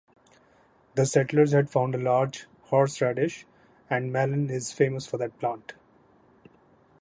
The 0.95 1.05
settlers 1.05 1.51
had 1.51 1.69
found 1.69 1.93
a 1.93 1.99
large 1.99 2.47
horseradish, 2.63 3.45
and 3.87 4.11
Malin 4.11 4.49
is 4.49 4.71
famous 4.73 5.05
for 5.05 5.17
that 5.19 5.37
plant. 5.39 5.73